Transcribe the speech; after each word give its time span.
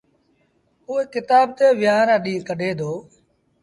اُئي 0.87 1.03
ڪتآب 1.13 1.47
تي 1.57 1.67
ويهآݩ 1.79 2.07
رآ 2.07 2.15
ڏيٚݩهݩ 2.23 2.47
ڪڍي 2.49 2.69
دو۔ 2.79 2.91